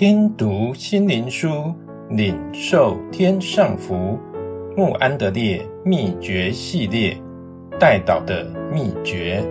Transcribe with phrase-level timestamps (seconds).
[0.00, 1.74] 听读心灵书，
[2.08, 4.18] 领受天上福。
[4.74, 7.22] 穆安德烈秘诀系列，
[7.78, 9.44] 代祷的秘诀。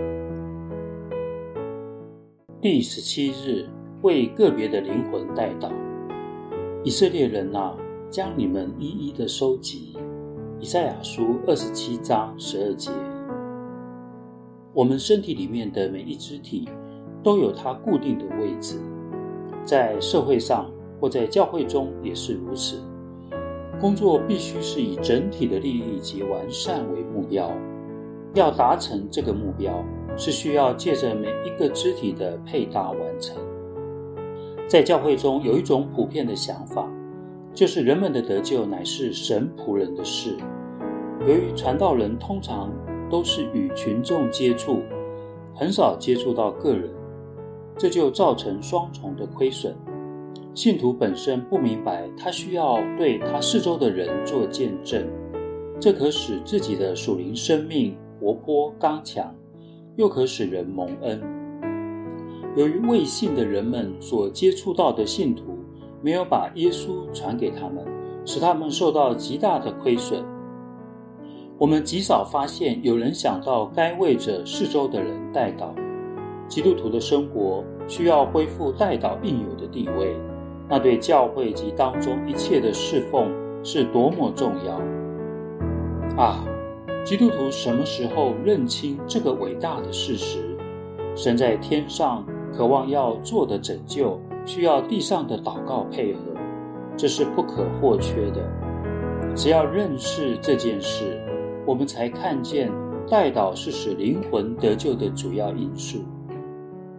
[2.60, 3.64] 第十七日，
[4.02, 5.70] 为个别的灵魂代祷。
[6.82, 7.76] 以色列人啊，
[8.10, 9.96] 将你们一一的收集。
[10.58, 12.90] 以赛亚书二十七章十二节。
[14.74, 16.68] 我们身体里面的每一肢体，
[17.22, 18.80] 都有它固定的位置，
[19.64, 22.82] 在社会上或在教会中也是如此。
[23.80, 27.50] 工作必须是以整体的利益及完善为目标。
[28.34, 29.72] 要达成这个目标，
[30.16, 33.36] 是需要借着每一个肢体的配搭完成。
[34.68, 36.88] 在教会中有一种普遍的想法，
[37.52, 40.36] 就是人们的得救乃是神仆人的事。
[41.26, 42.70] 由于传道人通常
[43.10, 44.80] 都是与群众接触，
[45.52, 46.88] 很少接触到个人。
[47.80, 49.74] 这就造成双重的亏损。
[50.54, 55.08] 信徒本身不明白，他需要对他四周的人做见证，
[55.80, 59.34] 这可使自己的属灵生命活泼刚强，
[59.96, 61.22] 又可使人蒙恩。
[62.54, 65.56] 由于未信的人们所接触到的信徒
[66.02, 67.82] 没有把耶稣传给他们，
[68.26, 70.22] 使他们受到极大的亏损。
[71.56, 75.72] 我们极少发现有人想到该为着四周的人代祷。
[76.50, 80.16] 基督徒的生活需要恢复代祷应有的地位，
[80.68, 83.30] 那对教会及当中一切的侍奉
[83.62, 86.44] 是多么重要啊！
[87.04, 90.40] 基督徒什么时候认清这个伟大的事实？
[91.14, 96.20] 神在天上渴望要做的拯救，需要地上的祷告配合，
[96.96, 98.42] 这是不可或缺的。
[99.36, 101.22] 只要认识这件事，
[101.64, 102.72] 我们才看见
[103.08, 105.98] 代祷是使灵魂得救的主要因素。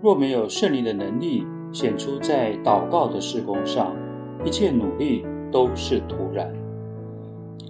[0.01, 3.95] 若没有圣灵的能力显出在祷告的事工上，
[4.43, 6.51] 一切努力都是徒然。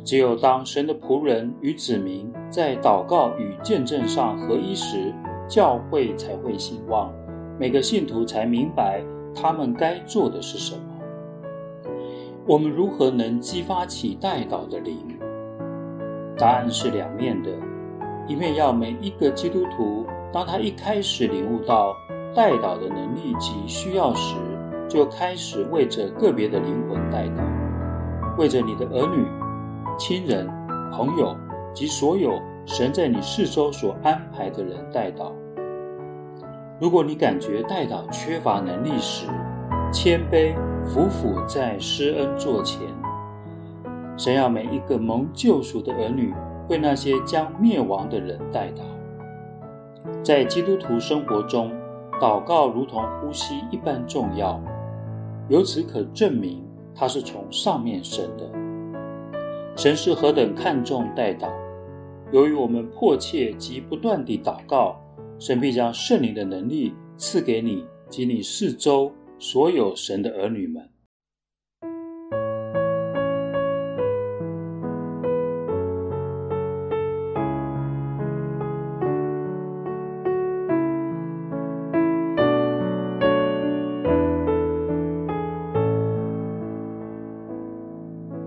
[0.06, 5.14] 只有当神的仆人与子民在祷告与见证上合一时，
[5.48, 7.14] 教会才会兴旺，
[7.60, 9.04] 每个信徒才明白
[9.36, 10.82] 他们该做的是什么。
[12.48, 14.96] 我们如何能激发起代祷的灵？
[16.38, 17.52] 答案是两面的，
[18.26, 21.94] 一面要每一个基督徒，当他一开始领悟到。
[22.34, 24.36] 代祷的能力及需要时，
[24.88, 27.44] 就开始为着个别的灵魂代祷，
[28.38, 29.26] 为着你的儿女、
[29.98, 30.48] 亲人、
[30.92, 31.36] 朋友
[31.74, 35.32] 及所有神在你四周所安排的人代祷。
[36.80, 39.28] 如果你感觉代祷缺乏能力时，
[39.92, 40.56] 谦卑
[40.86, 42.82] 俯伏在施恩座前，
[44.18, 46.34] 神要每一个蒙救赎的儿女
[46.70, 48.82] 为那些将灭亡的人代祷。
[50.24, 51.72] 在基督徒生活中，
[52.22, 54.62] 祷告如同呼吸一般重要，
[55.50, 58.48] 由此可证明它是从上面生的。
[59.76, 61.50] 神是何等看重代祷，
[62.32, 64.96] 由于我们迫切及不断地祷告，
[65.40, 70.88] 神必将圣灵的能力赐给你及你四周所有神的儿女们。